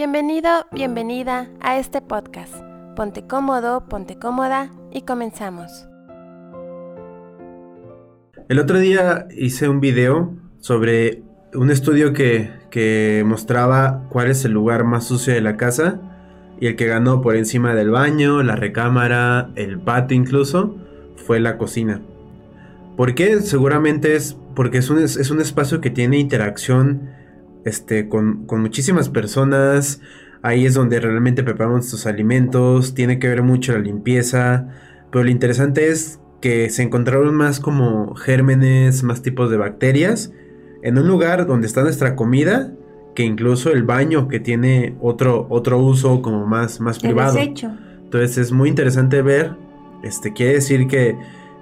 [0.00, 2.54] Bienvenido, bienvenida a este podcast.
[2.96, 5.86] Ponte cómodo, ponte cómoda y comenzamos.
[8.48, 14.52] El otro día hice un video sobre un estudio que, que mostraba cuál es el
[14.52, 16.00] lugar más sucio de la casa
[16.58, 20.76] y el que ganó por encima del baño, la recámara, el patio incluso,
[21.26, 22.00] fue la cocina.
[22.96, 23.42] ¿Por qué?
[23.42, 27.19] Seguramente es porque es un, es un espacio que tiene interacción
[27.64, 30.00] este, con, muchísimas personas.
[30.42, 32.94] Ahí es donde realmente preparamos nuestros alimentos.
[32.94, 34.68] Tiene que ver mucho la limpieza.
[35.10, 40.32] Pero lo interesante es que se encontraron más como gérmenes, más tipos de bacterias.
[40.82, 42.72] En un lugar donde está nuestra comida.
[43.14, 47.38] Que incluso el baño que tiene otro, otro uso como más, más privado.
[47.38, 49.56] Entonces es muy interesante ver.
[50.02, 51.16] Este quiere decir que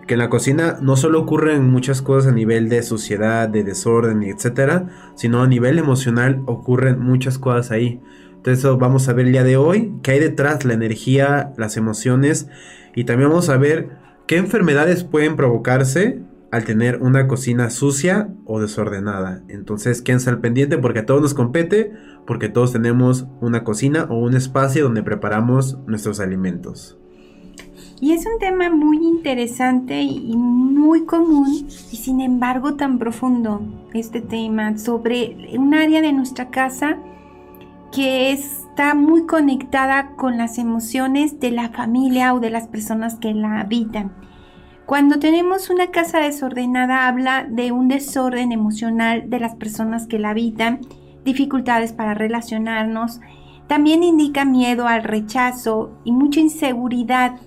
[0.09, 4.25] que en la cocina no solo ocurren muchas cosas a nivel de suciedad, de desorden,
[4.25, 8.01] etcétera, sino a nivel emocional ocurren muchas cosas ahí.
[8.35, 12.49] Entonces vamos a ver el día de hoy qué hay detrás, la energía, las emociones
[12.97, 13.91] y también vamos a ver
[14.27, 19.43] qué enfermedades pueden provocarse al tener una cocina sucia o desordenada.
[19.49, 21.93] Entonces quédense al pendiente porque a todos nos compete,
[22.27, 26.99] porque todos tenemos una cocina o un espacio donde preparamos nuestros alimentos.
[28.01, 33.61] Y es un tema muy interesante y muy común y sin embargo tan profundo
[33.93, 36.99] este tema sobre un área de nuestra casa
[37.93, 43.35] que está muy conectada con las emociones de la familia o de las personas que
[43.35, 44.13] la habitan.
[44.87, 50.31] Cuando tenemos una casa desordenada habla de un desorden emocional de las personas que la
[50.31, 50.81] habitan,
[51.25, 53.21] dificultades para relacionarnos,
[53.67, 57.39] también indica miedo al rechazo y mucha inseguridad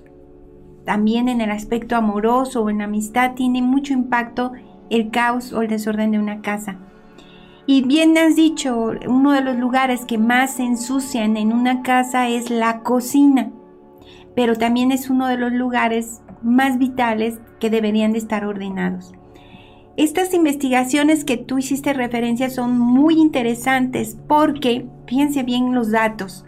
[0.85, 4.51] también en el aspecto amoroso o en amistad tiene mucho impacto
[4.89, 6.77] el caos o el desorden de una casa.
[7.65, 12.27] Y bien has dicho, uno de los lugares que más se ensucian en una casa
[12.27, 13.51] es la cocina,
[14.35, 19.13] pero también es uno de los lugares más vitales que deberían de estar ordenados.
[19.97, 26.45] Estas investigaciones que tú hiciste referencia son muy interesantes porque, fíjense bien los datos,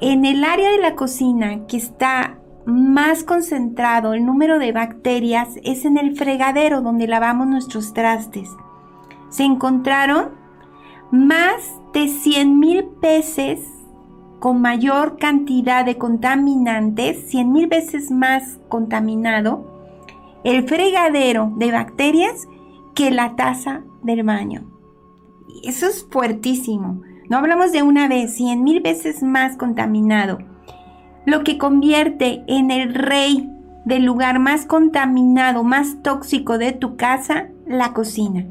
[0.00, 2.25] en el área de la cocina que está
[2.66, 8.50] más concentrado el número de bacterias es en el fregadero donde lavamos nuestros trastes.
[9.30, 10.32] Se encontraron
[11.12, 13.60] más de 100.000 peces
[14.40, 19.64] con mayor cantidad de contaminantes, 100.000 veces más contaminado,
[20.42, 22.48] el fregadero de bacterias
[22.94, 24.64] que la taza del baño.
[25.62, 27.02] Eso es fuertísimo.
[27.28, 30.55] No hablamos de una vez, 100.000 veces más contaminado
[31.26, 33.50] lo que convierte en el rey
[33.84, 38.46] del lugar más contaminado, más tóxico de tu casa, la cocina.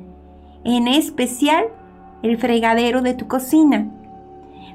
[0.65, 1.65] En especial,
[2.21, 3.87] el fregadero de tu cocina.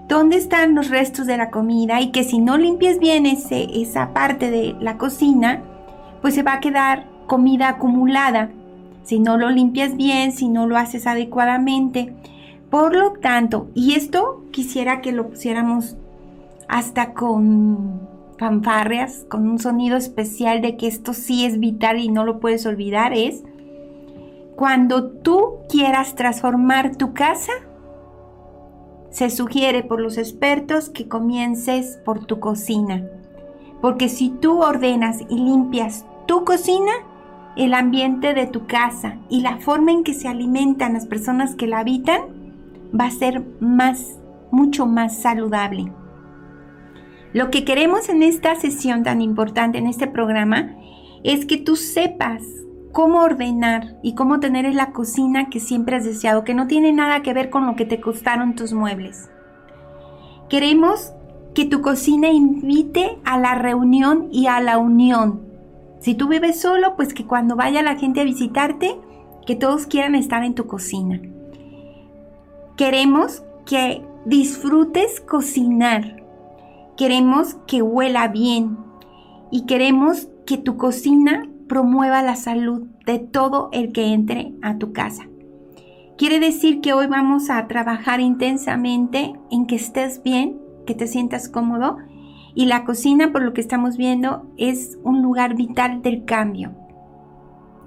[0.08, 2.00] ¿Dónde están los restos de la comida?
[2.00, 5.62] Y que si no limpias bien ese, esa parte de la cocina,
[6.22, 8.50] pues se va a quedar comida acumulada.
[9.02, 12.14] Si no lo limpias bien, si no lo haces adecuadamente.
[12.70, 15.96] Por lo tanto, y esto quisiera que lo pusiéramos
[16.70, 18.08] hasta con
[18.38, 22.64] fanfarrias, con un sonido especial de que esto sí es vital y no lo puedes
[22.64, 23.42] olvidar, es
[24.54, 27.52] cuando tú quieras transformar tu casa,
[29.10, 33.04] se sugiere por los expertos que comiences por tu cocina.
[33.82, 36.92] Porque si tú ordenas y limpias tu cocina,
[37.56, 41.66] el ambiente de tu casa y la forma en que se alimentan las personas que
[41.66, 42.20] la habitan
[42.98, 44.20] va a ser más,
[44.52, 45.90] mucho más saludable.
[47.32, 50.76] Lo que queremos en esta sesión tan importante, en este programa,
[51.22, 52.42] es que tú sepas
[52.92, 57.22] cómo ordenar y cómo tener la cocina que siempre has deseado, que no tiene nada
[57.22, 59.30] que ver con lo que te costaron tus muebles.
[60.48, 61.12] Queremos
[61.54, 65.42] que tu cocina invite a la reunión y a la unión.
[66.00, 68.98] Si tú vives solo, pues que cuando vaya la gente a visitarte,
[69.46, 71.20] que todos quieran estar en tu cocina.
[72.76, 76.19] Queremos que disfrutes cocinar,
[77.00, 78.76] Queremos que huela bien
[79.50, 84.92] y queremos que tu cocina promueva la salud de todo el que entre a tu
[84.92, 85.26] casa.
[86.18, 91.48] Quiere decir que hoy vamos a trabajar intensamente en que estés bien, que te sientas
[91.48, 91.96] cómodo
[92.54, 96.72] y la cocina, por lo que estamos viendo, es un lugar vital del cambio.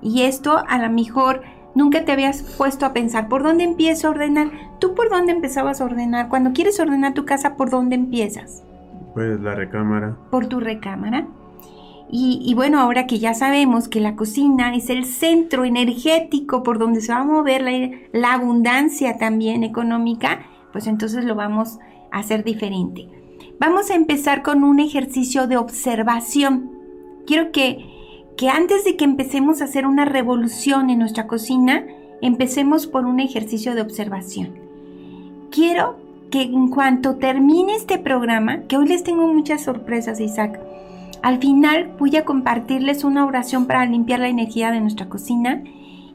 [0.02, 1.44] Y esto a lo mejor
[1.76, 4.50] nunca te habías puesto a pensar, ¿por dónde empiezo a ordenar?
[4.80, 6.30] ¿Tú por dónde empezabas a ordenar?
[6.30, 8.64] Cuando quieres ordenar tu casa, ¿por dónde empiezas?
[9.14, 10.18] Pues la recámara.
[10.32, 11.28] Por tu recámara.
[12.16, 17.02] Y, bueno, ahora que ya sabemos que la cocina es el centro energético por donde
[17.02, 17.64] se va a mover
[18.12, 21.80] la, abundancia también económica, pues entonces lo vamos
[22.12, 23.10] a ser diferente.
[23.60, 26.70] Vamos a empezar con un ejercicio de observación.
[27.26, 27.84] Quiero que,
[28.38, 31.84] que antes de que empecemos a hacer una revolución en nuestra cocina,
[32.22, 34.52] empecemos por un ejercicio de observación.
[35.50, 36.03] Quiero
[36.34, 40.60] que en cuanto termine este programa, que hoy les tengo muchas sorpresas, Isaac,
[41.22, 45.64] al final voy a compartirles una oración para limpiar la energía de nuestra cocina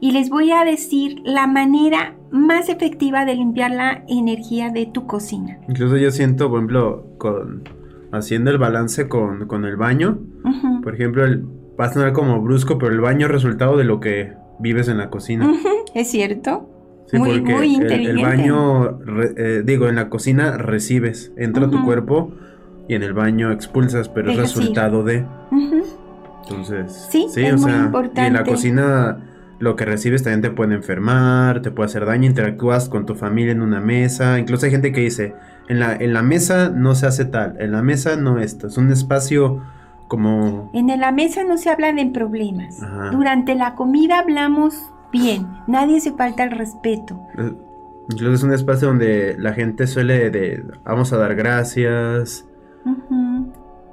[0.01, 5.07] y les voy a decir la manera más efectiva de limpiar la energía de tu
[5.07, 5.57] cocina.
[5.69, 7.63] Incluso yo siento, por ejemplo, con
[8.11, 10.19] haciendo el balance con, el baño,
[10.83, 11.45] por ejemplo, el,
[11.79, 14.97] va a sonar como brusco, pero el baño es resultado de lo que vives en
[14.97, 15.49] la cocina.
[15.93, 16.78] Es cierto.
[17.13, 18.09] Muy, muy inteligente.
[18.11, 18.99] El, baño,
[19.37, 22.31] eh, digo, en la cocina recibes, entra tu cuerpo
[22.87, 25.25] y en el baño expulsas, pero es resultado de.
[26.43, 28.21] Entonces, sí, es muy importante.
[28.21, 29.17] Y en la cocina
[29.59, 33.51] lo que recibes también te puede enfermar, te puede hacer daño, interactúas con tu familia
[33.51, 35.35] en una mesa, incluso hay gente que dice,
[35.67, 38.77] en la, en la mesa no se hace tal, en la mesa no esto, es
[38.77, 39.61] un espacio
[40.07, 40.71] como...
[40.73, 42.79] En la mesa no se habla de problemas,
[43.11, 47.19] durante la comida hablamos bien, nadie se falta el respeto.
[48.11, 52.45] Incluso es un espacio donde la gente suele de, vamos a dar gracias,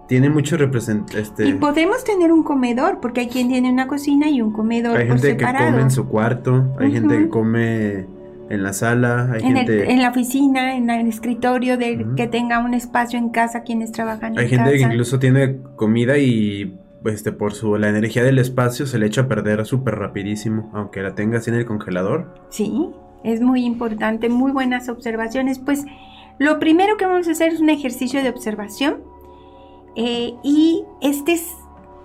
[0.09, 1.21] tiene mucho representante.
[1.21, 1.49] Este...
[1.49, 4.97] Y podemos tener un comedor, porque hay quien tiene una cocina y un comedor.
[4.97, 8.07] Hay gente que come en su cuarto, hay gente que come
[8.49, 9.91] en la sala, hay en, gente...
[9.91, 14.39] en la oficina, en el escritorio, de que tenga un espacio en casa quienes trabajan
[14.39, 18.99] hay gente que incluso tiene comida y este por su la energía del espacio se
[18.99, 22.35] le echa a perder súper rapidísimo, aunque la tengas en el congelador.
[22.49, 22.91] Sí,
[23.23, 25.59] es muy importante, muy buenas observaciones.
[25.59, 25.85] Pues
[26.39, 29.03] lo primero que vamos a hacer es un ejercicio de observación
[29.95, 31.47] eh, y este es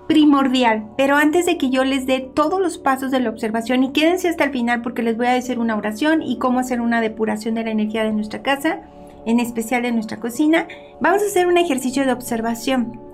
[0.07, 0.89] primordial.
[0.97, 4.29] Pero antes de que yo les dé todos los pasos de la observación y quédense
[4.29, 7.55] hasta el final porque les voy a decir una oración y cómo hacer una depuración
[7.55, 8.81] de la energía de nuestra casa,
[9.25, 10.67] en especial de nuestra cocina,
[10.99, 13.11] vamos a hacer un ejercicio de observación.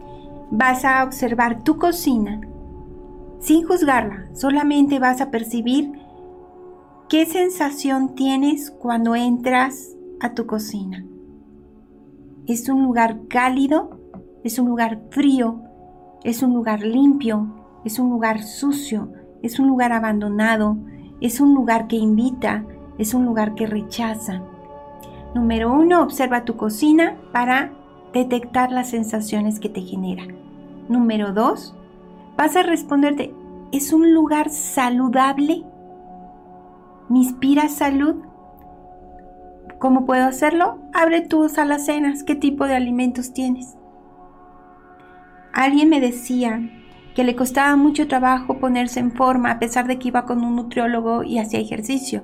[0.51, 2.41] Vas a observar tu cocina
[3.39, 5.91] sin juzgarla, solamente vas a percibir
[7.07, 11.05] qué sensación tienes cuando entras a tu cocina.
[12.47, 13.99] ¿Es un lugar cálido?
[14.43, 15.61] Es un lugar frío,
[16.23, 17.47] es un lugar limpio,
[17.85, 19.11] es un lugar sucio,
[19.43, 20.77] es un lugar abandonado,
[21.21, 22.65] es un lugar que invita,
[22.97, 24.41] es un lugar que rechaza.
[25.35, 27.73] Número uno, observa tu cocina para
[28.13, 30.23] detectar las sensaciones que te genera.
[30.89, 31.75] Número dos,
[32.37, 33.33] vas a responderte,
[33.71, 35.63] ¿es un lugar saludable?
[37.09, 38.15] ¿Me inspira salud?
[39.79, 40.79] ¿Cómo puedo hacerlo?
[40.93, 43.77] Abre tus alacenas, ¿qué tipo de alimentos tienes?
[45.53, 46.61] Alguien me decía
[47.15, 50.55] que le costaba mucho trabajo ponerse en forma a pesar de que iba con un
[50.55, 52.23] nutriólogo y hacía ejercicio.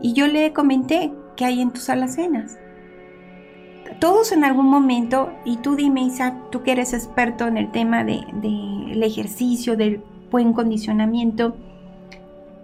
[0.00, 2.58] Y yo le comenté que hay en tus alacenas.
[4.00, 8.04] Todos en algún momento, y tú dime Isaac, tú que eres experto en el tema
[8.04, 11.56] del de, ejercicio, del buen condicionamiento,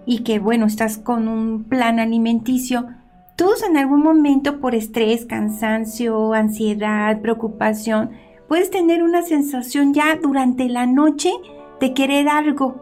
[0.07, 2.89] y que bueno, estás con un plan alimenticio,
[3.37, 8.11] todos en algún momento por estrés, cansancio, ansiedad, preocupación,
[8.49, 11.33] puedes tener una sensación ya durante la noche
[11.81, 12.75] de querer algo.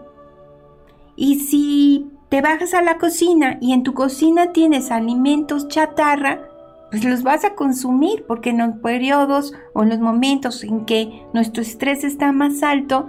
[1.14, 6.47] Y si te bajas a la cocina y en tu cocina tienes alimentos chatarra,
[6.90, 11.22] pues los vas a consumir porque en los periodos o en los momentos en que
[11.32, 13.08] nuestro estrés está más alto,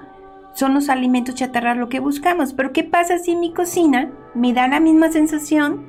[0.54, 2.54] son los alimentos chatarra lo que buscamos.
[2.54, 5.86] Pero ¿qué pasa si en mi cocina me da la misma sensación,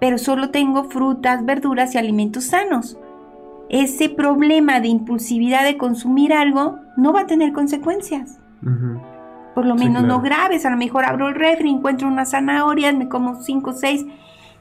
[0.00, 2.96] pero solo tengo frutas, verduras y alimentos sanos?
[3.72, 8.38] ese problema de impulsividad de consumir algo no va a tener consecuencias.
[9.54, 10.66] Por lo menos no graves.
[10.66, 14.04] A lo mejor abro el refri, encuentro unas zanahorias, me como cinco o seis.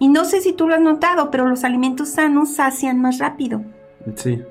[0.01, 3.62] Y no sé si tú lo has notado, pero los alimentos sanos sacian más rápido.
[4.15, 4.41] Sí.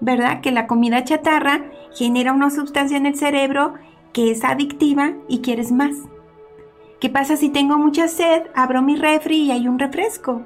[0.00, 0.40] ¿Verdad?
[0.40, 3.74] Que la comida chatarra genera una sustancia en el cerebro
[4.12, 5.94] que es adictiva y quieres más.
[6.98, 8.48] ¿Qué pasa si tengo mucha sed?
[8.52, 10.42] Abro mi refri y hay un refresco.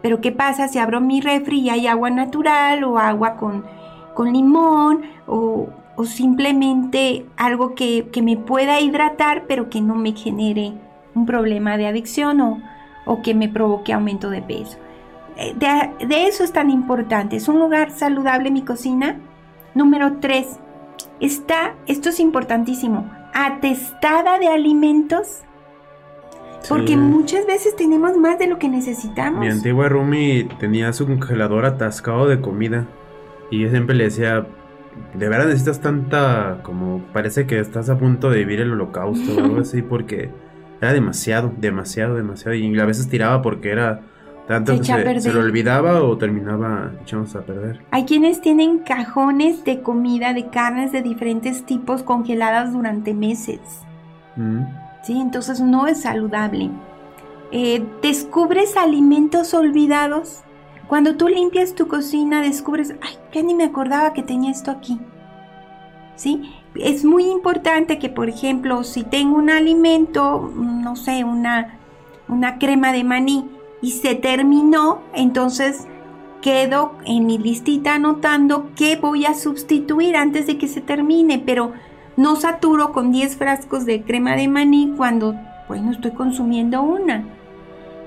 [0.00, 3.64] Pero ¿qué pasa si abro mi refri y hay agua natural o agua con,
[4.14, 5.70] con limón o,
[6.04, 10.74] simplemente algo que, me pueda hidratar pero que no me genere
[11.16, 12.62] un problema de adicción o,
[13.08, 14.78] o que me provoque aumento de peso?
[15.36, 17.36] Eh, de, de, eso es tan importante.
[17.36, 19.16] Es un lugar saludable mi cocina.
[19.74, 20.46] Número 3.
[21.20, 25.42] Está, esto es importantísimo, atestada de alimentos
[26.68, 29.40] porque muchas veces tenemos más de lo que necesitamos.
[29.40, 32.86] Mi antigua Rumi tenía su congelador atascado de comida.
[33.50, 34.46] Y yo siempre le decía,
[35.14, 39.44] de verdad necesitas tanta, como parece que estás a punto de vivir el holocausto o
[39.44, 40.30] algo así, porque
[40.80, 42.54] era demasiado, demasiado, demasiado.
[42.54, 44.02] Y a veces tiraba porque era
[44.48, 47.82] Tanto Se que se, lo olvidaba o terminaba echándose a perder.
[47.90, 53.60] Hay quienes tienen cajones de comida, de carnes de diferentes tipos congeladas durante meses.
[54.36, 54.62] Mm.
[55.02, 55.20] ¿sí?
[55.20, 56.70] Entonces no es saludable.
[57.52, 60.40] Eh, descubres alimentos olvidados.
[60.86, 64.98] Cuando tú limpias tu cocina, descubres, ay, ya ni me acordaba que tenía esto aquí.
[66.16, 66.50] ¿Sí?
[66.74, 71.78] Es muy importante que, por ejemplo, si tengo un alimento, no sé, una,
[72.28, 73.48] una crema de maní
[73.80, 75.86] y se terminó, entonces
[76.42, 81.72] quedo en mi listita anotando qué voy a sustituir antes de que se termine, pero
[82.16, 85.34] no saturo con 10 frascos de crema de maní cuando,
[85.68, 87.24] bueno, estoy consumiendo una.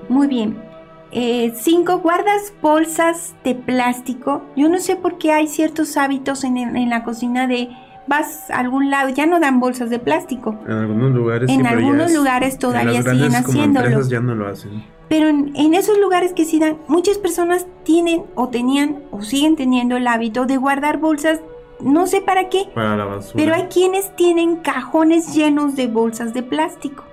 [0.08, 0.72] Muy bien.
[1.12, 1.98] 5.
[1.98, 4.42] guardas bolsas de plástico.
[4.56, 7.68] Yo no sé por qué hay ciertos hábitos en, en la cocina de
[8.12, 10.54] vas a algún lado, ya no dan bolsas de plástico.
[10.66, 14.02] En algunos lugares En sí, algunos es- lugares todavía en siguen haciéndolo.
[14.08, 14.84] ya no lo hacen.
[15.08, 19.56] Pero en, en esos lugares que sí dan, muchas personas tienen o tenían o siguen
[19.56, 21.40] teniendo el hábito de guardar bolsas,
[21.80, 23.34] no sé para qué, Para la basura.
[23.36, 27.04] pero hay quienes tienen cajones llenos de bolsas de plástico.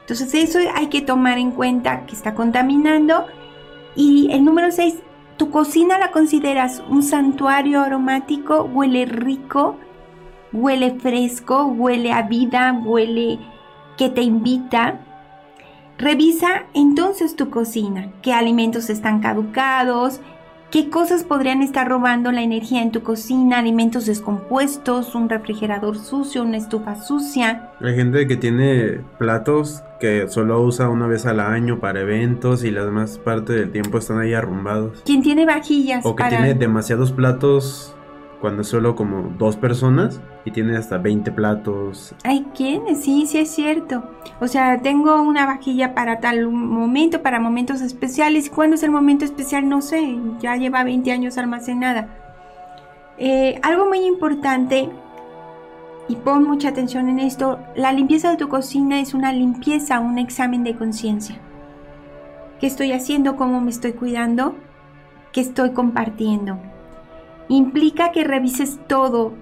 [0.00, 3.24] Entonces eso hay que tomar en cuenta que está contaminando.
[3.96, 4.96] Y el número 6,
[5.36, 9.76] tu cocina la consideras un santuario aromático, huele rico,
[10.54, 13.38] huele fresco, huele a vida, huele
[13.98, 15.00] que te invita.
[15.98, 20.20] Revisa entonces tu cocina, qué alimentos están caducados,
[20.70, 26.42] qué cosas podrían estar robando la energía en tu cocina, alimentos descompuestos, un refrigerador sucio,
[26.42, 27.70] una estufa sucia.
[27.80, 32.72] Hay gente que tiene platos que solo usa una vez al año para eventos y
[32.72, 35.02] la demás parte del tiempo están ahí arrumbados.
[35.04, 36.38] Quien tiene vajillas O que para...
[36.38, 37.94] tiene demasiados platos
[38.44, 42.14] cuando solo como dos personas y tiene hasta 20 platos.
[42.24, 44.04] Hay quienes, sí, sí es cierto.
[44.38, 48.50] O sea, tengo una vajilla para tal momento, para momentos especiales.
[48.50, 49.66] ¿Cuándo es el momento especial?
[49.66, 52.18] No sé, ya lleva 20 años almacenada.
[53.16, 54.90] Eh, algo muy importante,
[56.06, 60.18] y pon mucha atención en esto, la limpieza de tu cocina es una limpieza, un
[60.18, 61.36] examen de conciencia.
[62.60, 63.36] ¿Qué estoy haciendo?
[63.36, 64.54] ¿Cómo me estoy cuidando?
[65.32, 66.58] ¿Qué estoy compartiendo?
[67.48, 69.34] Implica que revises todo,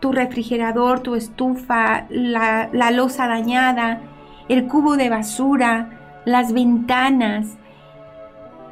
[0.00, 4.00] tu refrigerador, tu estufa, la, la losa dañada,
[4.48, 7.56] el cubo de basura, las ventanas.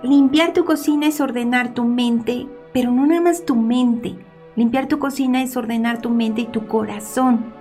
[0.03, 4.17] Limpiar tu cocina es ordenar tu mente, pero no nada más tu mente.
[4.57, 7.53] Limpiar tu cocina es ordenar tu mente y tu corazón.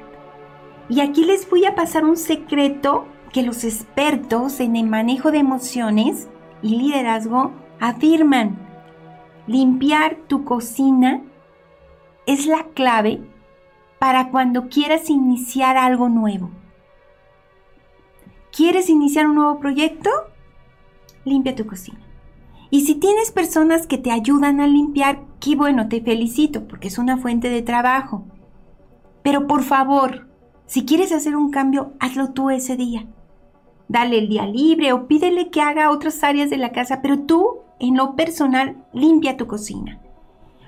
[0.90, 5.40] Y aquí les voy a pasar un secreto que los expertos en el manejo de
[5.40, 6.28] emociones
[6.62, 8.63] y liderazgo afirman.
[9.46, 11.22] Limpiar tu cocina
[12.26, 13.20] es la clave
[14.00, 16.50] para cuando quieras iniciar algo nuevo.
[18.56, 20.10] ¿Quieres iniciar un nuevo proyecto?
[21.26, 22.00] Limpia tu cocina.
[22.70, 26.98] Y si tienes personas que te ayudan a limpiar, qué bueno, te felicito porque es
[26.98, 28.26] una fuente de trabajo.
[29.24, 30.28] Pero por favor,
[30.66, 33.06] si quieres hacer un cambio, hazlo tú ese día.
[33.90, 37.60] Dale el día libre o pídele que haga otras áreas de la casa, pero tú,
[37.84, 40.00] en lo personal, limpia tu cocina.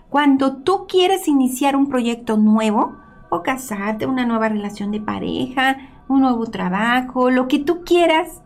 [0.10, 2.94] Cuando tú quieras iniciar un proyecto nuevo,
[3.30, 5.78] o casarte, una nueva relación de pareja,
[6.10, 8.42] un nuevo trabajo, lo que tú quieras,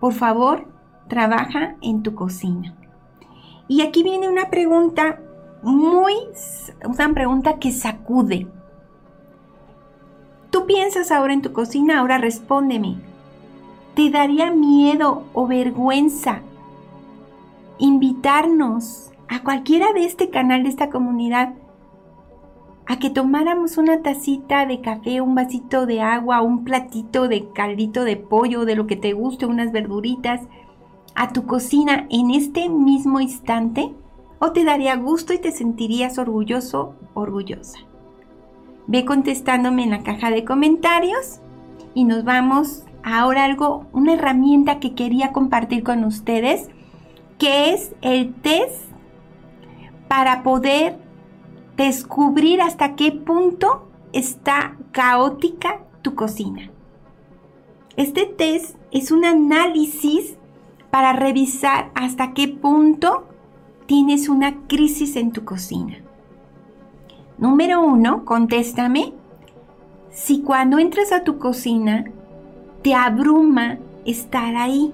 [0.00, 0.68] por favor,
[1.08, 2.74] trabaja en tu cocina.
[3.68, 5.20] Y aquí viene una pregunta
[5.62, 6.12] muy,
[6.84, 8.48] una pregunta que sacude.
[10.50, 12.96] Tú piensas ahora en tu cocina, ahora respóndeme.
[13.94, 16.42] ¿Te daría miedo o vergüenza
[17.78, 21.54] invitarnos a cualquiera de este canal, de esta comunidad,
[22.86, 28.04] a que tomáramos una tacita de café, un vasito de agua, un platito de caldito
[28.04, 30.42] de pollo, de lo que te guste, unas verduritas,
[31.14, 33.94] a tu cocina en este mismo instante?
[34.38, 37.78] ¿O te daría gusto y te sentirías orgulloso, orgullosa?
[38.88, 41.40] Ve contestándome en la caja de comentarios
[41.94, 46.68] y nos vamos ahora algo, una herramienta que quería compartir con ustedes,
[47.38, 48.84] que es el test
[50.08, 50.98] para poder
[51.76, 56.70] descubrir hasta qué punto está caótica tu cocina.
[57.96, 60.36] Este test es un análisis
[60.90, 63.26] para revisar hasta qué punto
[63.86, 65.98] tienes una crisis en tu cocina.
[67.38, 69.12] Número uno, contéstame
[70.10, 72.04] si cuando entras a tu cocina
[72.82, 74.92] te abruma estar ahí.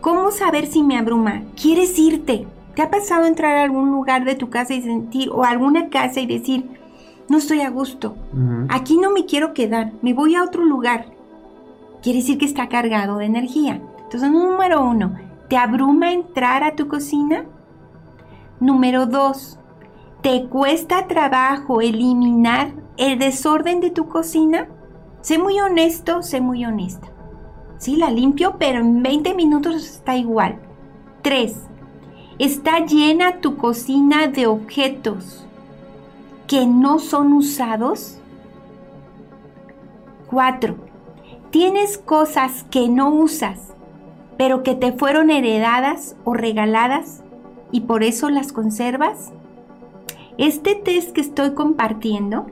[0.00, 1.42] ¿Cómo saber si me abruma?
[1.60, 2.46] ¿Quieres irte?
[2.74, 6.20] ¿Te ha pasado entrar a algún lugar de tu casa y sentir, o alguna casa
[6.20, 6.70] y decir,
[7.28, 8.16] no estoy a gusto,
[8.68, 11.06] aquí no me quiero quedar, me voy a otro lugar?
[12.02, 13.82] Quiere decir que está cargado de energía.
[14.04, 15.16] Entonces, número uno,
[15.48, 17.46] ¿Te abruma entrar a tu cocina?
[18.60, 19.58] Número 2.
[20.20, 24.68] ¿Te cuesta trabajo eliminar el desorden de tu cocina?
[25.22, 27.08] Sé muy honesto, sé muy honesta.
[27.78, 30.58] Sí, la limpio, pero en 20 minutos está igual.
[31.22, 31.56] 3.
[32.38, 35.46] Está llena tu cocina de objetos
[36.48, 38.18] que no son usados.
[40.28, 40.76] 4.
[41.50, 43.72] Tienes cosas que no usas,
[44.36, 47.22] pero que te fueron heredadas o regaladas
[47.70, 49.32] y por eso las conservas.
[50.36, 52.46] Este test que estoy compartiendo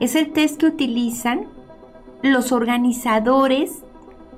[0.00, 1.46] es el test que utilizan
[2.22, 3.85] los organizadores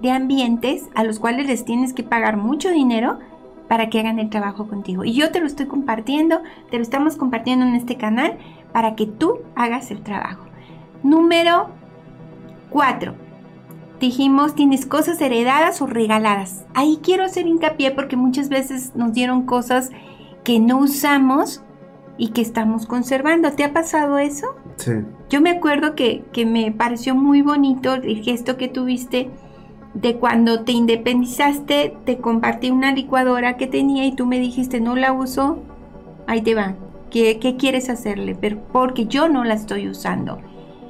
[0.00, 3.18] de ambientes a los cuales les tienes que pagar mucho dinero
[3.68, 5.04] para que hagan el trabajo contigo.
[5.04, 6.40] Y yo te lo estoy compartiendo,
[6.70, 8.38] te lo estamos compartiendo en este canal
[8.72, 10.44] para que tú hagas el trabajo.
[11.02, 11.68] Número
[12.70, 13.14] 4.
[14.00, 16.64] Dijimos, tienes cosas heredadas o regaladas.
[16.74, 19.90] Ahí quiero hacer hincapié porque muchas veces nos dieron cosas
[20.44, 21.62] que no usamos
[22.16, 23.52] y que estamos conservando.
[23.52, 24.46] ¿Te ha pasado eso?
[24.76, 24.92] Sí.
[25.28, 29.30] Yo me acuerdo que, que me pareció muy bonito el gesto que tuviste
[30.00, 34.94] de cuando te independizaste, te compartí una licuadora que tenía y tú me dijiste, no
[34.94, 35.58] la uso,
[36.26, 36.74] ahí te va.
[37.10, 38.36] ¿Qué, qué quieres hacerle?
[38.40, 40.38] Pero porque yo no la estoy usando.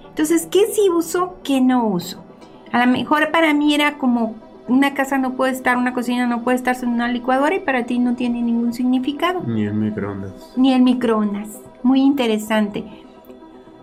[0.08, 1.36] Entonces, ¿qué sí uso?
[1.42, 2.22] ¿Qué no uso?
[2.70, 4.34] A lo mejor para mí era como
[4.66, 7.86] una casa no puede estar, una cocina no puede estar sin una licuadora y para
[7.86, 9.42] ti no tiene ningún significado.
[9.46, 10.52] Ni el microondas.
[10.56, 11.48] Ni el microondas.
[11.82, 12.84] Muy interesante.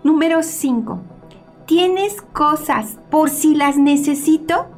[0.04, 1.00] Número 5.
[1.66, 4.75] ¿Tienes cosas por si las necesito?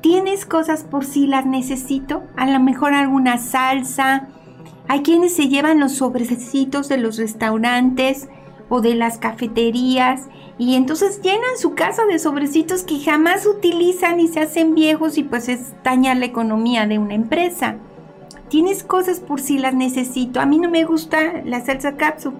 [0.00, 2.22] ¿Tienes cosas por si las necesito?
[2.36, 4.28] A lo mejor alguna salsa.
[4.86, 8.28] Hay quienes se llevan los sobrecitos de los restaurantes
[8.68, 14.28] o de las cafeterías y entonces llenan su casa de sobrecitos que jamás utilizan y
[14.28, 17.76] se hacen viejos y pues es dañar la economía de una empresa.
[18.48, 20.40] Tienes cosas por si las necesito.
[20.40, 22.34] A mí no me gusta la salsa capsu,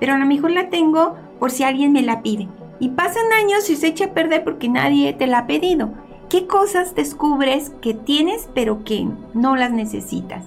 [0.00, 2.48] pero a lo mejor la tengo por si alguien me la pide.
[2.80, 5.92] Y pasan años y se echa a perder porque nadie te la ha pedido.
[6.32, 10.46] ¿Qué cosas descubres que tienes pero que no las necesitas?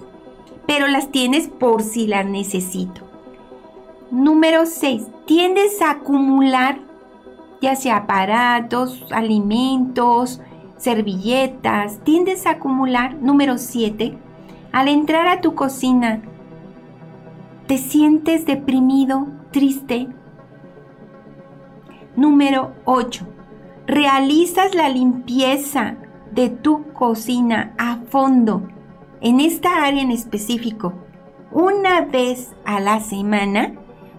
[0.66, 3.02] Pero las tienes por si las necesito.
[4.10, 5.04] Número 6.
[5.28, 6.80] Tiendes a acumular
[7.62, 10.42] ya sea aparatos, alimentos,
[10.78, 12.00] servilletas.
[12.04, 13.14] Tiendes a acumular.
[13.22, 14.18] Número 7.
[14.72, 16.24] Al entrar a tu cocina,
[17.68, 20.08] ¿te sientes deprimido, triste?
[22.16, 23.36] Número 8
[23.88, 25.96] realizas la limpieza
[26.32, 28.68] de tu cocina a fondo,
[29.22, 30.94] en esta área en específico,
[31.52, 33.74] una vez a la semana,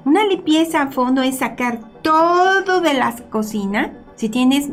[0.05, 3.93] una limpieza a fondo es sacar todo de la cocina.
[4.15, 4.71] Si tienes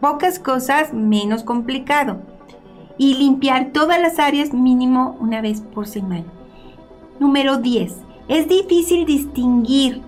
[0.00, 2.20] pocas cosas, menos complicado.
[2.98, 6.24] Y limpiar todas las áreas mínimo una vez por semana.
[7.20, 7.94] Número 10.
[8.28, 10.02] Es difícil distinguir.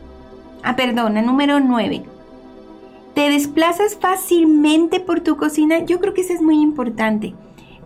[0.62, 2.15] Ah, perdona, número 9
[3.16, 5.78] ¿Te desplazas fácilmente por tu cocina?
[5.86, 7.34] Yo creo que eso es muy importante.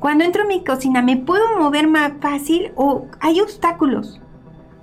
[0.00, 4.20] Cuando entro a mi cocina, ¿me puedo mover más fácil o hay obstáculos?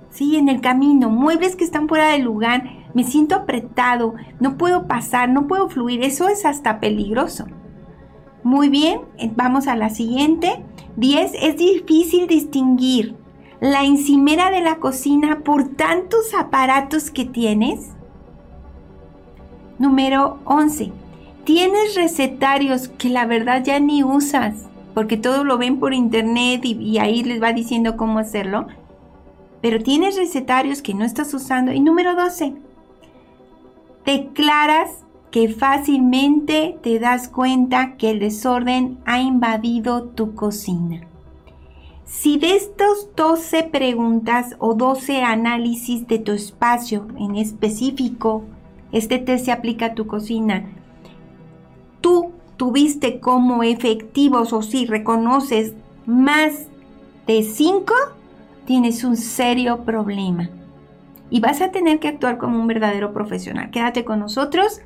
[0.08, 4.86] Sí, en el camino, muebles que están fuera del lugar, me siento apretado, no puedo
[4.86, 7.44] pasar, no puedo fluir, eso es hasta peligroso.
[8.42, 10.64] Muy bien, eh, vamos a la siguiente.
[10.96, 11.32] 10.
[11.42, 13.16] Es difícil distinguir
[13.60, 17.97] la encimera de la cocina por tantos aparatos que tienes.
[19.78, 20.90] Número 11.
[21.44, 26.98] Tienes recetarios que la verdad ya ni usas, porque todo lo ven por internet y,
[26.98, 28.66] ahí les va diciendo cómo hacerlo.
[29.62, 31.72] Pero tienes recetarios que no estás usando.
[31.72, 32.54] Y número 12.
[34.04, 41.02] Declaras que fácilmente te das cuenta que el desorden ha invadido tu cocina.
[42.04, 48.44] Si de estos 12 preguntas o 12 análisis de tu espacio en específico
[48.92, 50.64] este test se aplica a tu cocina.
[52.00, 55.74] Tú tuviste como efectivos o si reconoces
[56.06, 56.66] más
[57.26, 57.92] de 5,
[58.64, 60.48] tienes un serio problema.
[61.30, 63.70] Y vas a tener que actuar como un verdadero profesional.
[63.70, 64.80] Quédate con nosotros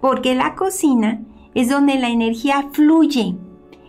[0.00, 1.22] porque la cocina
[1.54, 3.34] es donde la energía fluye.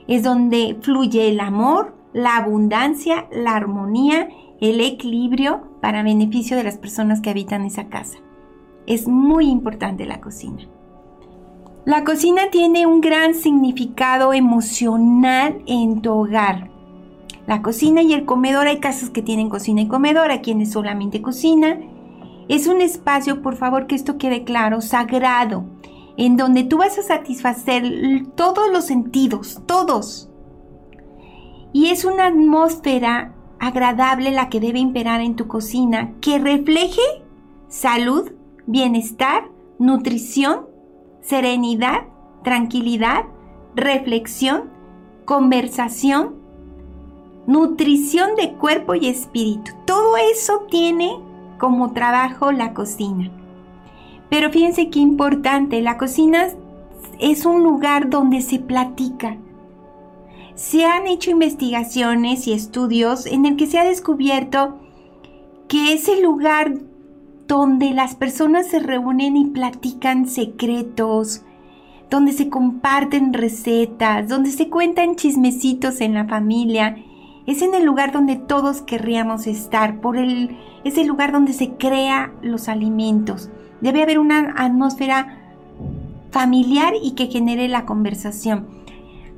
[0.07, 4.29] Es donde fluye el amor, la abundancia, la armonía,
[4.61, 8.17] el equilibrio para beneficio de las personas que habitan esa casa
[8.89, 10.67] es muy importante la cocina.
[11.85, 16.69] La cocina tiene un gran significado emocional en tu hogar.
[17.47, 21.21] La cocina y el comedor, hay casas que tienen cocina y comedor, hay quienes solamente
[21.21, 21.79] cocina.
[22.47, 25.65] Es un espacio, por favor que esto quede claro, sagrado,
[26.17, 27.83] en donde tú vas a satisfacer
[28.35, 30.31] todos los sentidos, todos.
[31.73, 37.01] Y es una atmósfera agradable la que debe imperar en tu cocina, que refleje
[37.67, 38.31] salud,
[38.69, 40.67] bienestar, nutrición,
[41.21, 42.03] serenidad,
[42.43, 43.25] tranquilidad,
[43.75, 44.69] reflexión,
[45.25, 46.35] conversación,
[47.47, 49.71] nutrición de cuerpo y espíritu.
[49.85, 51.17] Todo eso tiene
[51.57, 53.31] como trabajo la cocina.
[54.29, 56.49] Pero fíjense qué importante, la cocina
[57.19, 59.35] es un lugar donde se platica.
[60.53, 64.77] Se han hecho investigaciones y estudios en el que se ha descubierto
[65.67, 66.73] que es el lugar
[67.49, 71.41] donde las personas se reúnen y platican secretos,
[72.07, 76.97] donde se comparten recetas, donde se cuentan chismecitos en la familia.
[77.47, 81.71] Es en el lugar donde todos querríamos estar, por el, es el lugar donde se
[81.71, 83.49] crea los alimentos.
[83.81, 85.55] Debe haber una atmósfera
[86.29, 88.67] familiar y que genere la conversación.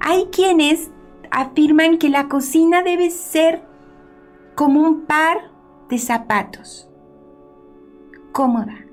[0.02, 0.92] Hay quienes
[1.32, 3.64] afirman que la cocina debe ser
[4.56, 5.38] como un par
[5.90, 6.91] de zapatos.
[8.32, 8.86] Cómoda.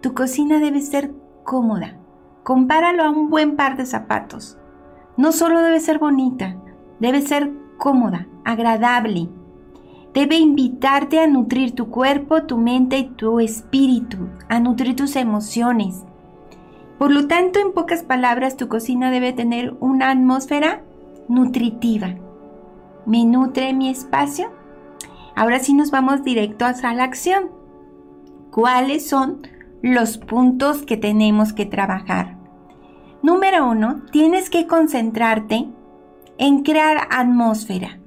[0.00, 1.96] Tu cocina debe ser cómoda.
[2.44, 4.56] Compáralo a un buen par de zapatos.
[5.16, 6.56] No solo debe ser bonita,
[7.00, 9.28] debe ser cómoda, agradable.
[10.14, 16.04] Debe invitarte a nutrir tu cuerpo, tu mente y tu espíritu, a nutrir tus emociones.
[16.96, 20.84] Por lo tanto, en pocas palabras, tu cocina debe tener una atmósfera
[21.26, 22.14] nutritiva.
[23.04, 24.52] ¿Me nutre mi espacio?
[25.34, 27.59] Ahora sí nos vamos directo a la acción.
[28.50, 29.42] ¿Cuáles son
[29.82, 32.36] los puntos que tenemos que trabajar.
[33.22, 35.68] Número uno, tienes que concentrarte
[36.38, 37.98] en crear atmósfera.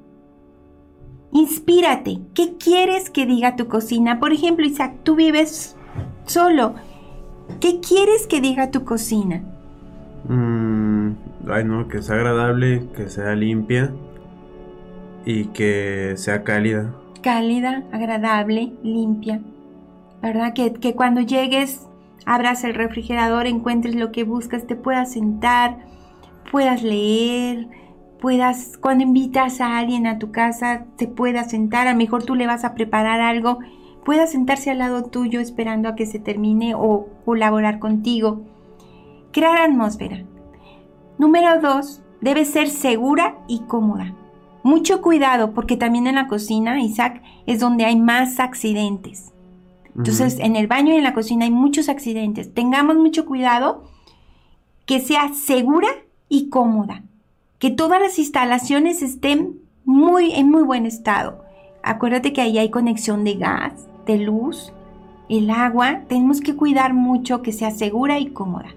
[1.31, 2.19] Inspírate.
[2.33, 4.19] ¿Qué quieres que diga tu cocina?
[4.19, 5.75] Por ejemplo, Isaac, tú vives
[6.25, 6.75] solo.
[7.59, 9.43] ¿Qué quieres que diga tu cocina?
[10.27, 11.11] Mm,
[11.49, 13.91] ay, no, que sea agradable, que sea limpia
[15.25, 16.93] y que sea cálida.
[17.21, 19.41] Cálida, agradable, limpia.
[20.23, 20.53] ¿Verdad?
[20.53, 21.85] Que, que cuando llegues,
[22.25, 25.85] abras el refrigerador, encuentres lo que buscas, te puedas sentar,
[26.49, 27.67] puedas leer,
[28.21, 32.35] puedas, cuando invitas a alguien a tu casa, te puedas sentar, a lo mejor tú
[32.35, 33.59] le vas a preparar algo,
[34.05, 38.43] pueda sentarse al lado tuyo esperando a que se termine o colaborar contigo.
[39.33, 40.23] Crear atmósfera.
[41.17, 44.15] Número dos, debe ser segura y cómoda.
[44.63, 49.32] Mucho cuidado porque también en la cocina, Isaac, es donde hay más accidentes.
[49.95, 52.53] Entonces, en el baño y en la cocina hay muchos accidentes.
[52.53, 53.83] Tengamos mucho cuidado
[54.85, 55.87] que sea segura
[56.29, 57.03] y cómoda.
[57.59, 61.43] Que todas las instalaciones estén muy, en muy buen estado.
[61.83, 64.73] Acuérdate que ahí hay conexión de gas, de luz,
[65.29, 66.01] el agua.
[66.07, 68.69] Tenemos que cuidar mucho que sea segura y cómoda.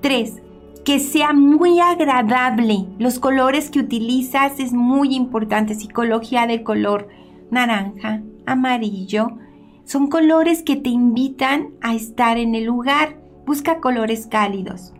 [0.00, 0.42] Tres,
[0.84, 2.86] que sea muy agradable.
[2.98, 5.74] Los colores que utilizas es muy importante.
[5.74, 7.08] Psicología del color
[7.50, 9.38] naranja, amarillo,
[9.84, 13.16] son colores que te invitan a estar en el lugar.
[13.46, 14.92] Busca colores cálidos.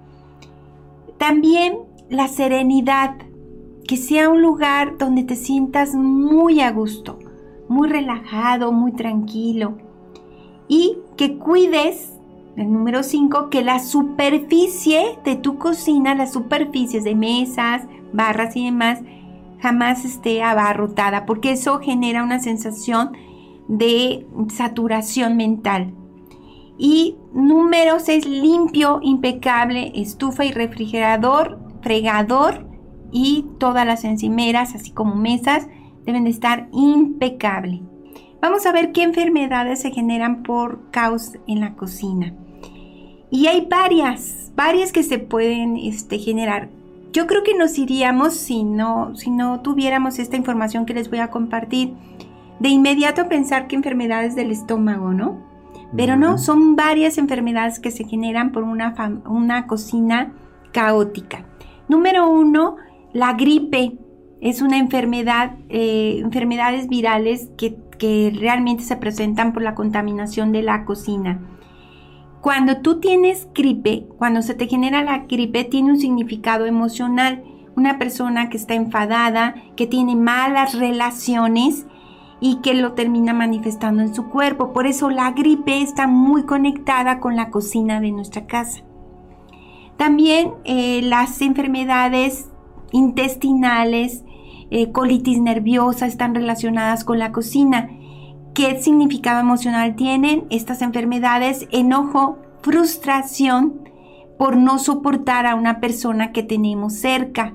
[1.18, 1.78] También
[2.10, 3.16] la serenidad,
[3.88, 7.18] que sea un lugar donde te sientas muy a gusto,
[7.68, 9.78] muy relajado, muy tranquilo.
[10.68, 12.12] Y que cuides,
[12.56, 18.64] el número 5, que la superficie de tu cocina, las superficies de mesas, barras y
[18.66, 19.00] demás,
[19.60, 23.12] jamás esté abarrotada, porque eso genera una sensación
[23.68, 25.94] de saturación mental.
[26.76, 32.66] Y número 6, limpio, impecable, estufa y refrigerador, fregador
[33.12, 35.68] y todas las encimeras, así como mesas,
[36.04, 37.82] deben de estar impecable.
[38.40, 42.34] Vamos a ver qué enfermedades se generan por caos en la cocina.
[43.30, 46.68] Y hay varias, varias que se pueden este, generar.
[47.12, 51.20] Yo creo que nos iríamos si no, si no tuviéramos esta información que les voy
[51.20, 51.94] a compartir
[52.64, 55.38] de inmediato pensar que enfermedades del estómago, ¿no?
[55.94, 58.94] Pero no, son varias enfermedades que se generan por una,
[59.26, 60.32] una cocina
[60.72, 61.44] caótica.
[61.88, 62.76] Número uno,
[63.12, 63.98] la gripe
[64.40, 70.62] es una enfermedad, eh, enfermedades virales que, que realmente se presentan por la contaminación de
[70.62, 71.40] la cocina.
[72.40, 77.44] Cuando tú tienes gripe, cuando se te genera la gripe, tiene un significado emocional.
[77.76, 81.86] Una persona que está enfadada, que tiene malas relaciones,
[82.46, 84.74] y que lo termina manifestando en su cuerpo.
[84.74, 88.82] Por eso la gripe está muy conectada con la cocina de nuestra casa.
[89.96, 92.50] También eh, las enfermedades
[92.92, 94.24] intestinales,
[94.70, 97.88] eh, colitis nerviosa, están relacionadas con la cocina.
[98.52, 101.66] ¿Qué significado emocional tienen estas enfermedades?
[101.72, 103.88] Enojo, frustración
[104.38, 107.54] por no soportar a una persona que tenemos cerca.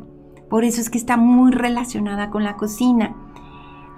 [0.49, 3.15] Por eso es que está muy relacionada con la cocina.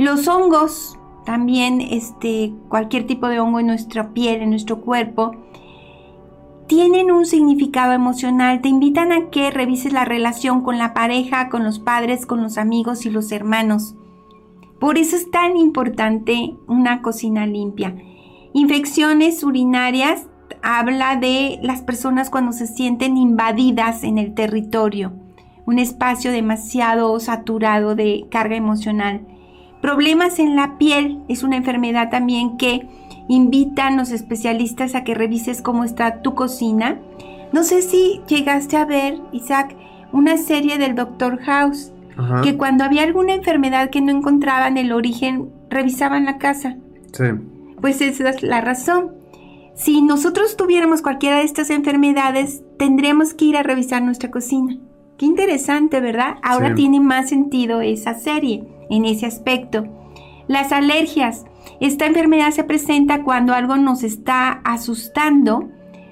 [0.02, 5.36] Los hongos, también este, cualquier tipo de hongo en nuestra piel, en nuestro cuerpo,
[6.66, 8.62] tienen un significado emocional.
[8.62, 12.58] Te invitan a que revises la relación con la pareja, con los padres, con los
[12.58, 13.94] amigos y los hermanos.
[14.80, 17.96] Por eso es tan importante una cocina limpia.
[18.54, 20.26] Infecciones urinarias
[20.64, 25.14] habla de las personas cuando se sienten invadidas en el territorio,
[25.68, 29.28] un espacio demasiado saturado de carga emocional.
[29.82, 32.88] Problemas en la piel es una enfermedad también que
[33.28, 37.00] invitan los especialistas a que revises cómo está tu cocina.
[37.52, 39.76] No sé si llegaste a ver, Isaac,
[40.12, 41.40] una serie del Dr.
[41.40, 41.92] House,
[42.44, 46.78] que cuando había alguna enfermedad que no encontraban el origen, revisaban la casa.
[47.14, 47.24] Sí.
[47.82, 49.14] Pues esa es la razón.
[49.74, 54.78] Si nosotros tuviéramos cualquiera de estas enfermedades, tendríamos que ir a revisar nuestra cocina.
[55.18, 56.36] Qué interesante, ¿verdad?
[56.44, 59.88] Ahora tiene más sentido esa serie en ese aspecto.
[60.48, 61.46] Las alergias.
[61.80, 65.70] Esta enfermedad se presenta cuando algo nos está asustando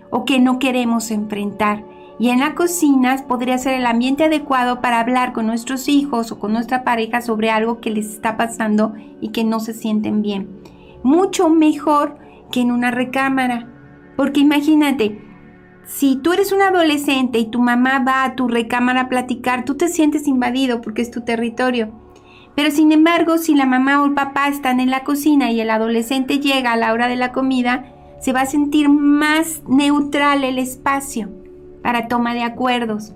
[0.10, 1.86] o que no queremos enfrentar.
[2.18, 6.40] Y en la cocina podría ser el ambiente adecuado para hablar con nuestros hijos o
[6.40, 10.50] con nuestra pareja sobre algo que les está pasando y que no se sienten bien.
[11.04, 12.18] Mucho mejor
[12.52, 13.68] que en una recámara.
[14.18, 15.22] Porque imagínate,
[15.86, 19.76] si tú eres un adolescente y tu mamá va a tu recámara a platicar, tú
[19.76, 22.09] te sientes invadido porque es tu territorio.
[22.60, 25.70] Pero sin embargo, si la mamá o el papá están en la cocina y el
[25.70, 27.86] adolescente llega a la hora de la comida,
[28.20, 31.30] se va a sentir más neutral el espacio
[31.82, 33.14] para toma de acuerdos.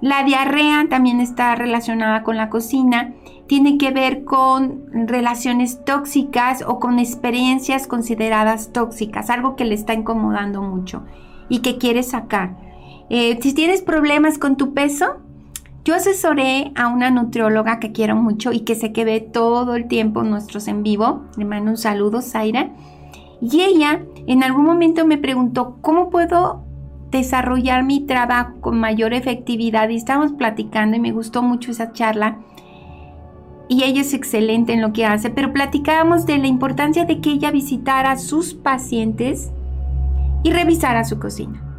[0.00, 3.12] La diarrea también está relacionada con la cocina,
[3.46, 9.92] tiene que ver con relaciones tóxicas o con experiencias consideradas tóxicas, algo que le está
[9.92, 11.02] incomodando mucho
[11.50, 12.56] y que quiere sacar.
[13.10, 15.18] Eh, si tienes problemas con tu peso,
[15.92, 19.88] yo asesoré a una nutrióloga que quiero mucho y que sé que ve todo el
[19.88, 21.24] tiempo nuestros en vivo.
[21.36, 22.70] Le mando un saludo, Zaira.
[23.42, 26.64] Y ella en algún momento me preguntó, ¿cómo puedo
[27.10, 29.90] desarrollar mi trabajo con mayor efectividad?
[29.90, 32.38] Y estábamos platicando y me gustó mucho esa charla.
[33.68, 37.32] Y ella es excelente en lo que hace, pero platicábamos de la importancia de que
[37.32, 39.50] ella visitara a sus pacientes
[40.42, 41.71] y revisara su cocina.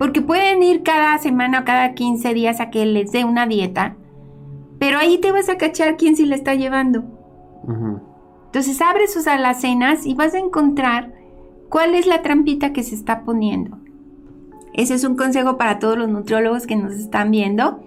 [0.00, 3.96] Porque pueden ir cada semana o cada 15 días a que les dé una dieta,
[4.78, 7.04] pero ahí te vas a cachar quién sí la está llevando.
[8.46, 11.12] Entonces abre sus alacenas y vas a encontrar
[11.68, 13.76] cuál es la trampita que se está poniendo.
[14.72, 17.84] Ese es un consejo para todos los nutriólogos que nos están viendo.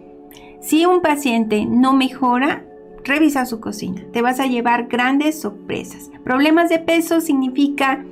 [0.62, 2.64] Si un paciente no mejora,
[3.04, 4.04] revisa su cocina.
[4.14, 6.12] Te vas a llevar grandes sorpresas.
[6.24, 8.06] Problemas de peso significa,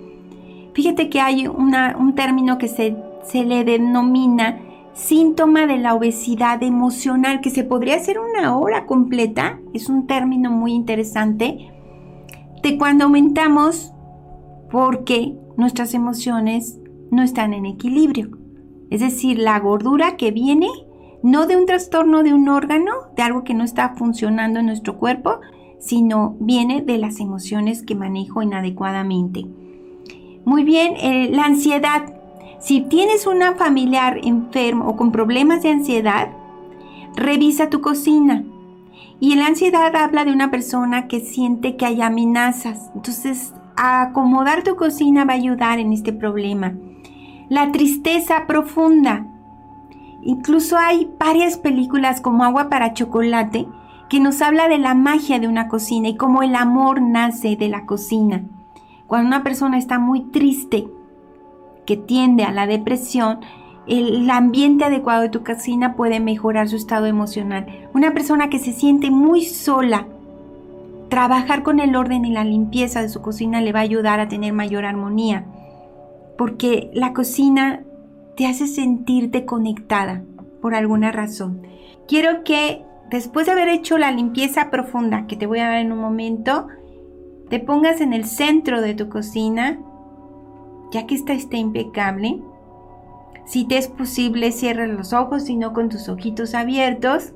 [0.74, 4.60] fíjate que hay un término que se se le denomina
[4.94, 10.52] síntoma de la obesidad emocional, que se podría hacer una hora completa, es un término
[10.52, 11.72] muy interesante,
[12.62, 13.94] de cuando aumentamos
[14.70, 16.80] porque nuestras emociones
[17.10, 18.38] no están en equilibrio.
[18.90, 20.68] Es decir, la gordura que viene
[21.24, 24.98] no de un trastorno de un órgano, de algo que no está funcionando en nuestro
[24.98, 25.40] cuerpo,
[25.80, 29.46] sino viene de las emociones que manejo inadecuadamente.
[30.46, 32.21] Muy bien, eh, la ansiedad
[32.62, 36.30] si tienes una familiar enfermo o con problemas de ansiedad,
[37.16, 38.44] revisa tu cocina.
[39.20, 42.92] Y la ansiedad habla de una persona que siente que hay amenazas.
[42.94, 46.74] Entonces, acomodar tu cocina va a ayudar en este problema.
[47.50, 49.26] La tristeza profunda.
[50.22, 53.68] Incluso hay varias películas como Agua para Chocolate
[54.08, 57.70] que nos habla de la magia de una cocina y cómo el amor nace de
[57.70, 58.44] la cocina.
[59.08, 60.88] Cuando una persona está muy triste,
[61.98, 63.40] tiende a la depresión,
[63.88, 67.66] el ambiente adecuado de tu cocina puede mejorar su estado emocional.
[67.94, 70.08] Una persona que se siente muy sola,
[71.10, 74.30] trabajar con el orden y la limpieza de su cocina le va a ayudar a
[74.30, 75.46] tener mayor armonía,
[76.38, 77.84] porque la cocina
[78.38, 80.24] te hace sentirte conectada
[80.62, 81.64] por alguna razón.
[82.08, 85.92] Quiero que después de haber hecho la limpieza profunda que te voy a dar en
[85.92, 86.68] un momento,
[87.50, 89.80] te pongas en el centro de tu cocina
[90.92, 92.42] ya que esta está impecable.
[93.46, 97.34] Si te es posible, cierra los ojos, y no con tus ojitos abiertos.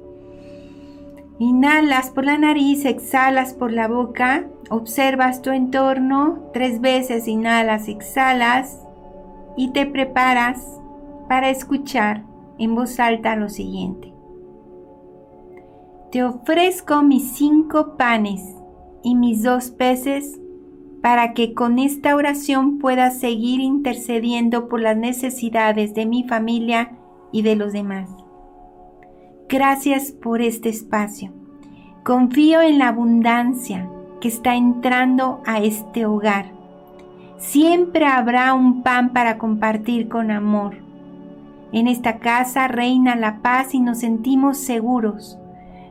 [1.39, 8.79] Inhalas por la nariz, exhalas por la boca, observas tu entorno, tres veces inhalas, exhalas
[9.57, 10.79] y te preparas
[11.27, 12.23] para escuchar
[12.57, 14.13] en voz alta lo siguiente.
[16.11, 18.41] Te ofrezco mis cinco panes
[19.03, 20.39] y mis dos peces
[21.05, 26.93] para que con esta oración pueda seguir intercediendo por las necesidades de mi familia
[27.31, 28.09] y de los demás.
[29.47, 31.31] Gracias por este espacio.
[32.03, 33.87] Confío en la abundancia
[34.19, 36.47] que está entrando a este hogar.
[37.37, 40.77] Siempre habrá un pan para compartir con amor.
[41.71, 45.37] En esta casa reina la paz y nos sentimos seguros.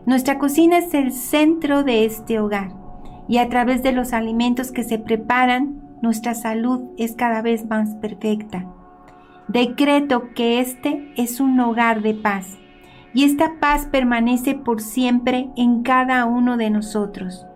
[0.07, 2.84] Nuestra cocina es el centro de este hogar
[3.29, 7.95] y a través de los alimentos que se preparan, nuestra salud es cada vez más
[7.97, 8.67] perfecta.
[9.49, 12.59] Decreto que este es un hogar de paz
[13.15, 17.47] y esta paz permanece por siempre en cada uno de nosotros.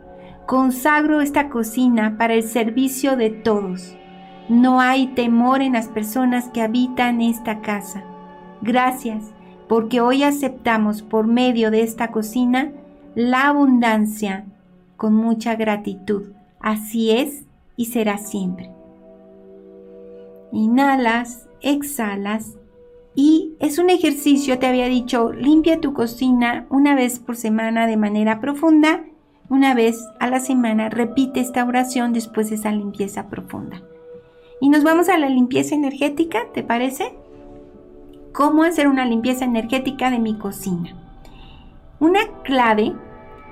[0.46, 3.96] Consagro esta cocina para el servicio de todos.
[4.48, 8.04] No hay temor en las personas que habitan esta casa.
[8.62, 9.24] Gracias
[9.68, 12.72] porque hoy aceptamos por medio de esta cocina
[13.14, 14.46] la abundancia
[14.98, 16.32] con mucha gratitud.
[16.60, 18.70] Así es y será siempre.
[20.52, 22.58] Inhalas, exhalas
[23.14, 27.96] y es un ejercicio, te había dicho, limpia tu cocina una vez por semana de
[27.96, 29.06] manera profunda.
[29.48, 33.80] Una vez a la semana repite esta oración después de esa limpieza profunda.
[34.60, 37.14] Y nos vamos a la limpieza energética, ¿te parece?
[38.38, 40.94] cómo hacer una limpieza energética de mi cocina.
[41.98, 42.94] Una clave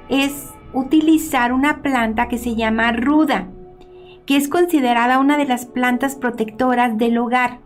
[0.08, 3.48] es utilizar una planta que se llama ruda,
[4.26, 7.60] que es considerada una de las plantas protectoras del hogar.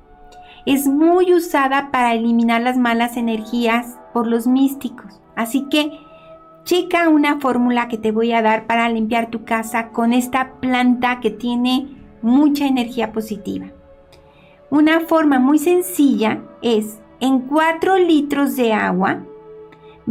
[0.64, 5.20] Es muy usada para eliminar las malas energías por los místicos.
[5.34, 5.90] Así que
[6.62, 11.18] checa una fórmula que te voy a dar para limpiar tu casa con esta planta
[11.18, 11.88] que tiene
[12.22, 13.66] mucha energía positiva.
[14.70, 19.24] Una forma muy sencilla es en 4 litros de agua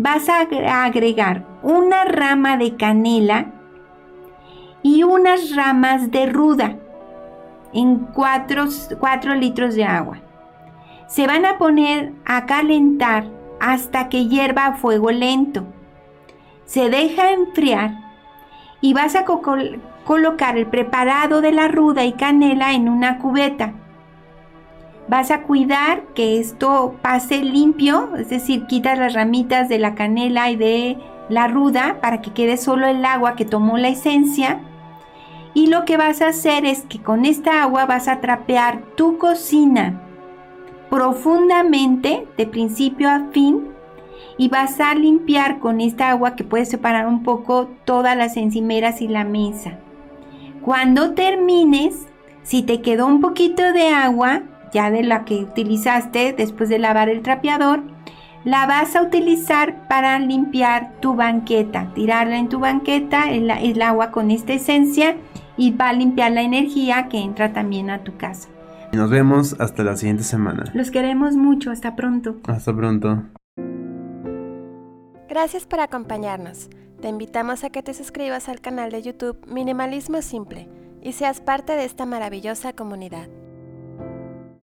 [0.02, 0.48] vas a
[0.86, 3.48] agregar una rama de canela
[4.82, 6.78] y unas ramas de ruda
[7.74, 8.66] en 4,
[9.36, 10.20] litros de agua.
[11.08, 13.26] Se van a poner a calentar
[13.60, 15.66] hasta que hierva a fuego lento.
[16.64, 17.92] Se deja enfriar
[18.80, 23.74] y vas a colocar el preparado de la ruda y canela en una cubeta
[25.10, 30.52] Vas a cuidar que esto pase limpio, es decir, quitas las ramitas de la canela
[30.52, 30.98] y de
[31.30, 34.60] la ruda para que quede solo el agua que tomó la esencia.
[35.56, 39.18] Y lo que vas a hacer es que con esta agua vas a trapear tu
[39.18, 40.00] cocina
[40.92, 43.68] profundamente, de principio a fin,
[44.38, 49.02] y vas a limpiar con esta agua que puedes separar un poco todas las encimeras
[49.02, 49.80] y la mesa.
[50.62, 52.08] Cuando termines,
[52.44, 57.10] si te quedó un poquito de agua, ya de la que utilizaste después de lavar
[57.10, 57.84] el trapeador,
[58.44, 64.12] la vas a utilizar para limpiar tu banqueta, tirarla en tu banqueta, el, el agua
[64.12, 65.18] con esta esencia
[65.58, 68.50] y va a limpiar la energía que entra también a tu casa.
[68.94, 70.64] Nos vemos hasta la siguiente semana.
[70.74, 72.38] Los queremos mucho, hasta pronto.
[72.48, 73.24] Hasta pronto.
[75.28, 76.70] Gracias por acompañarnos.
[77.02, 80.68] Te invitamos a que te suscribas al canal de YouTube Minimalismo Simple
[81.02, 83.30] y seas parte de esta maravillosa comunidad.